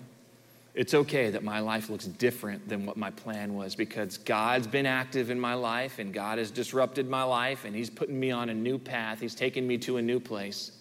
[0.73, 4.85] It's okay that my life looks different than what my plan was because God's been
[4.85, 8.49] active in my life and God has disrupted my life and He's putting me on
[8.49, 9.19] a new path.
[9.19, 10.71] He's taken me to a new place.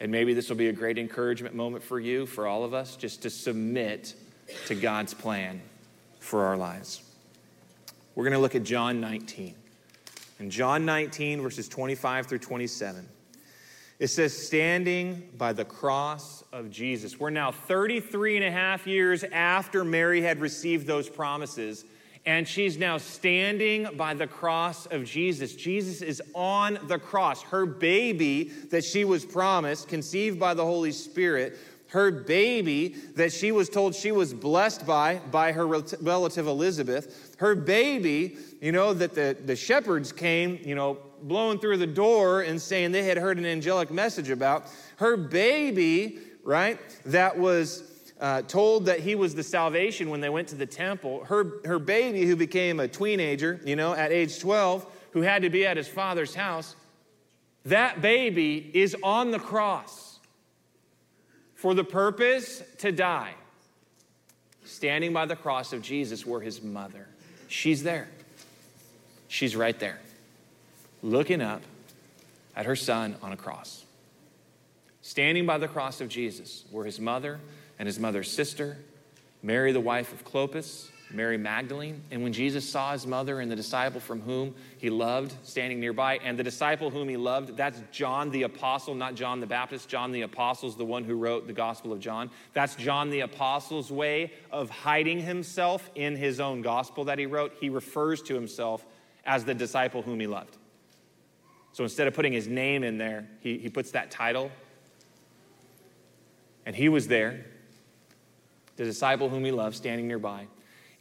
[0.00, 2.96] And maybe this will be a great encouragement moment for you, for all of us,
[2.96, 4.14] just to submit
[4.66, 5.60] to God's plan
[6.20, 7.02] for our lives.
[8.14, 9.54] We're going to look at John 19.
[10.38, 13.08] In John 19, verses 25 through 27,
[13.98, 17.18] it says, standing by the cross of Jesus.
[17.18, 21.86] We're now 33 and a half years after Mary had received those promises,
[22.26, 25.54] and she's now standing by the cross of Jesus.
[25.54, 27.42] Jesus is on the cross.
[27.42, 31.56] Her baby that she was promised, conceived by the Holy Spirit,
[31.88, 37.54] her baby that she was told she was blessed by by her relative Elizabeth, her
[37.54, 42.60] baby, you know, that the, the shepherds came, you know, blowing through the door and
[42.60, 44.66] saying they had heard an angelic message about.
[44.96, 47.82] Her baby, right, that was
[48.20, 51.24] uh, told that he was the salvation when they went to the temple.
[51.24, 55.50] Her, her baby, who became a teenager, you know, at age 12, who had to
[55.50, 56.76] be at his father's house,
[57.64, 60.15] that baby is on the cross
[61.66, 63.34] for the purpose to die.
[64.64, 67.08] Standing by the cross of Jesus were his mother.
[67.48, 68.06] She's there.
[69.26, 69.98] She's right there
[71.02, 71.62] looking up
[72.54, 73.84] at her son on a cross.
[75.02, 77.40] Standing by the cross of Jesus were his mother
[77.80, 78.78] and his mother's sister,
[79.42, 82.02] Mary, the wife of Clopas, Mary Magdalene.
[82.10, 86.18] And when Jesus saw his mother and the disciple from whom he loved standing nearby,
[86.22, 89.88] and the disciple whom he loved, that's John the Apostle, not John the Baptist.
[89.88, 92.30] John the Apostle is the one who wrote the Gospel of John.
[92.54, 97.54] That's John the Apostle's way of hiding himself in his own gospel that he wrote.
[97.60, 98.84] He refers to himself
[99.24, 100.56] as the disciple whom he loved.
[101.72, 104.50] So instead of putting his name in there, he, he puts that title.
[106.64, 107.44] And he was there,
[108.74, 110.48] the disciple whom he loved, standing nearby.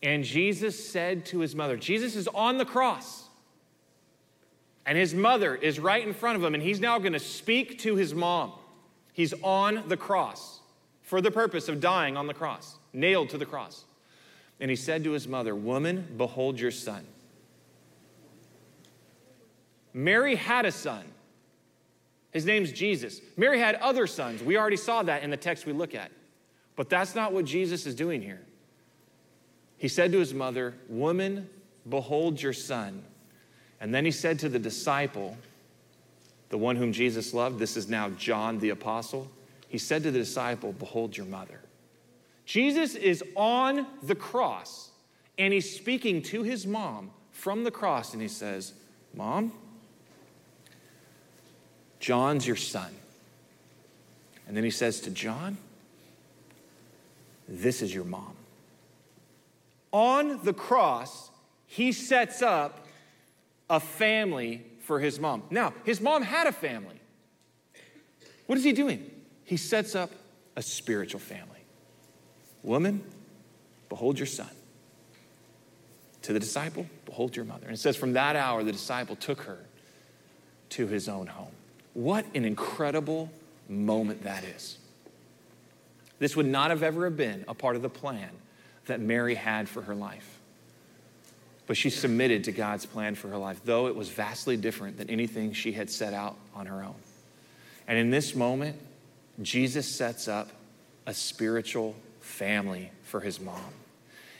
[0.05, 3.23] And Jesus said to his mother, Jesus is on the cross.
[4.85, 7.79] And his mother is right in front of him, and he's now going to speak
[7.79, 8.51] to his mom.
[9.13, 10.59] He's on the cross
[11.01, 13.83] for the purpose of dying on the cross, nailed to the cross.
[14.59, 17.03] And he said to his mother, Woman, behold your son.
[19.91, 21.03] Mary had a son.
[22.29, 23.21] His name's Jesus.
[23.37, 24.43] Mary had other sons.
[24.43, 26.11] We already saw that in the text we look at.
[26.75, 28.41] But that's not what Jesus is doing here.
[29.77, 31.49] He said to his mother, Woman,
[31.87, 33.03] behold your son.
[33.79, 35.37] And then he said to the disciple,
[36.49, 39.29] the one whom Jesus loved, this is now John the Apostle,
[39.67, 41.59] he said to the disciple, Behold your mother.
[42.45, 44.91] Jesus is on the cross
[45.37, 48.73] and he's speaking to his mom from the cross and he says,
[49.13, 49.51] Mom,
[51.99, 52.93] John's your son.
[54.47, 55.57] And then he says to John,
[57.47, 58.35] This is your mom.
[59.95, 61.31] On the cross,
[61.67, 62.85] he sets up
[63.69, 65.43] a family for his mom.
[65.49, 66.99] Now, his mom had a family.
[68.45, 69.09] What is he doing?
[69.45, 70.11] He sets up
[70.57, 71.61] a spiritual family.
[72.61, 73.05] Woman,
[73.87, 74.49] behold your son.
[76.23, 77.65] To the disciple, behold your mother.
[77.65, 79.59] And it says, from that hour, the disciple took her
[80.71, 81.53] to his own home.
[81.93, 83.31] What an incredible
[83.69, 84.77] moment that is.
[86.19, 88.31] This would not have ever been a part of the plan
[88.85, 90.39] that Mary had for her life.
[91.67, 95.09] But she submitted to God's plan for her life, though it was vastly different than
[95.09, 96.95] anything she had set out on her own.
[97.87, 98.77] And in this moment,
[99.41, 100.49] Jesus sets up
[101.07, 103.61] a spiritual family for his mom.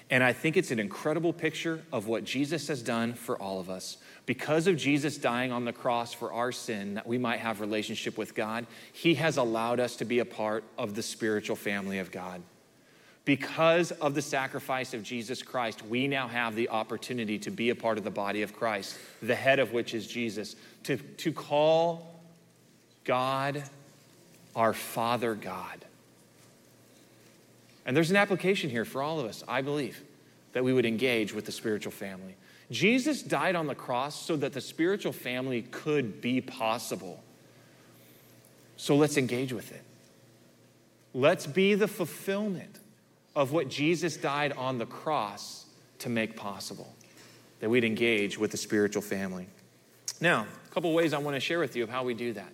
[0.10, 3.72] And I think it's an incredible picture of what Jesus has done for all of
[3.72, 3.98] us.
[4.28, 8.18] Because of Jesus dying on the cross for our sin, that we might have relationship
[8.18, 12.12] with God, he has allowed us to be a part of the spiritual family of
[12.12, 12.43] God.
[13.26, 17.76] Because of the sacrifice of Jesus Christ, we now have the opportunity to be a
[17.76, 22.22] part of the body of Christ, the head of which is Jesus, to, to call
[23.04, 23.64] God
[24.56, 25.86] our Father God.
[27.88, 30.04] And there's an application here for all of us, I believe,
[30.54, 32.36] that we would engage with the spiritual family.
[32.70, 37.24] Jesus died on the cross so that the spiritual family could be possible.
[38.78, 39.84] So let's engage with it.
[41.14, 42.80] Let's be the fulfillment
[43.36, 45.66] of what Jesus died on the cross
[46.00, 46.94] to make possible,
[47.60, 49.48] that we'd engage with the spiritual family.
[50.22, 52.52] Now, a couple ways I want to share with you of how we do that.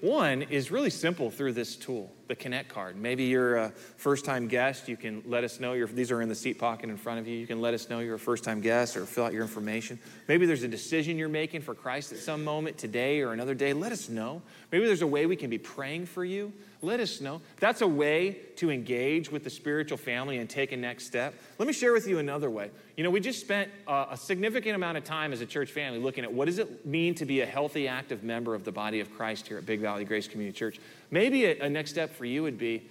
[0.00, 2.96] One is really simple through this tool, the Connect card.
[2.96, 4.88] Maybe you're a first time guest.
[4.88, 5.72] You can let us know.
[5.72, 7.36] Your, these are in the seat pocket in front of you.
[7.36, 9.98] You can let us know you're a first time guest or fill out your information.
[10.28, 13.72] Maybe there's a decision you're making for Christ at some moment today or another day.
[13.72, 14.42] Let us know.
[14.70, 16.52] Maybe there's a way we can be praying for you
[16.82, 17.40] let us know.
[17.60, 21.32] That's a way to engage with the spiritual family and take a next step.
[21.58, 22.70] Let me share with you another way.
[22.96, 26.00] You know, we just spent a, a significant amount of time as a church family
[26.00, 28.98] looking at what does it mean to be a healthy, active member of the body
[28.98, 30.80] of Christ here at Big Valley Grace Community Church.
[31.12, 32.82] Maybe a, a next step for you would be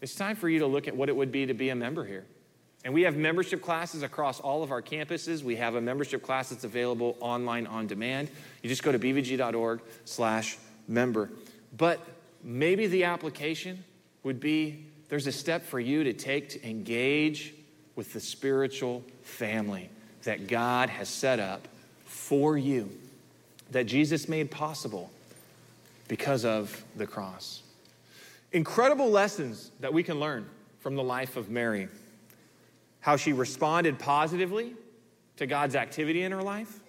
[0.00, 2.04] it's time for you to look at what it would be to be a member
[2.04, 2.24] here.
[2.84, 5.42] And we have membership classes across all of our campuses.
[5.42, 8.30] We have a membership class that's available online on demand.
[8.62, 10.56] You just go to bvg.org slash
[10.86, 11.30] member.
[11.76, 12.00] But
[12.44, 13.82] maybe the application
[14.22, 17.54] would be there's a step for you to take to engage
[17.96, 19.90] with the spiritual family
[20.22, 21.66] that God has set up
[22.04, 22.90] for you,
[23.72, 25.10] that Jesus made possible
[26.06, 27.62] because of the cross.
[28.52, 31.88] Incredible lessons that we can learn from the life of Mary.
[33.00, 34.74] How she responded positively
[35.36, 36.80] to God's activity in her life,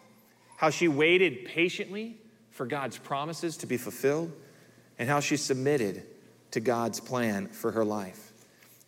[0.58, 2.18] how she waited patiently
[2.52, 4.32] for God's promises to be fulfilled
[4.98, 6.04] and how she submitted
[6.52, 8.32] to God's plan for her life.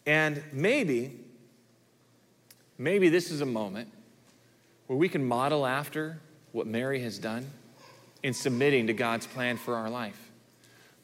[0.06, 1.20] And maybe,
[2.78, 3.90] maybe this is a moment
[4.88, 6.20] where we can model after
[6.52, 7.46] what Mary has done
[8.24, 10.31] in submitting to God's plan for our life.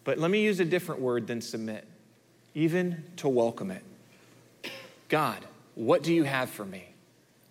[0.08, 1.86] But let me use a different word than submit,
[2.56, 3.84] even to welcome it.
[5.10, 5.44] God,
[5.76, 6.88] what do you have for me?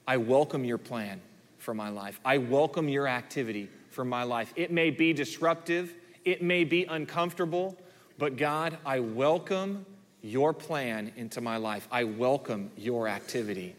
[0.09, 1.21] I welcome your plan
[1.59, 2.19] for my life.
[2.25, 4.55] I welcome your activity for my life.
[4.57, 5.93] It may be disruptive,
[6.25, 7.77] it may be uncomfortable,
[8.17, 9.85] but God, I welcome
[10.23, 11.87] your plan into my life.
[11.93, 13.77] I welcome your activity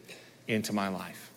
[0.47, 1.31] into my life.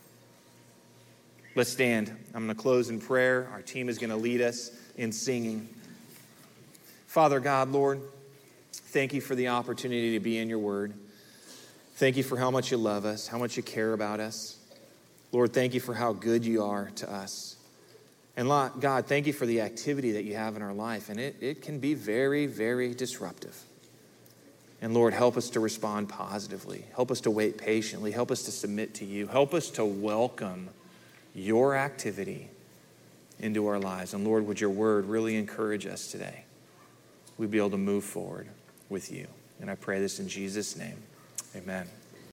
[1.54, 2.14] Let's stand.
[2.34, 3.48] I'm going to close in prayer.
[3.50, 5.70] Our team is going to lead us in singing.
[7.10, 8.02] Father God, Lord,
[8.72, 10.94] thank you for the opportunity to be in your word.
[11.96, 14.56] Thank you for how much you love us, how much you care about us.
[15.32, 17.56] Lord, thank you for how good you are to us.
[18.36, 21.08] And God, thank you for the activity that you have in our life.
[21.08, 23.60] And it, it can be very, very disruptive.
[24.80, 26.84] And Lord, help us to respond positively.
[26.94, 28.12] Help us to wait patiently.
[28.12, 29.26] Help us to submit to you.
[29.26, 30.68] Help us to welcome
[31.34, 32.50] your activity
[33.40, 34.14] into our lives.
[34.14, 36.44] And Lord, would your word really encourage us today?
[37.40, 38.48] We'd be able to move forward
[38.90, 39.26] with you.
[39.62, 40.98] And I pray this in Jesus' name.
[41.56, 41.88] Amen.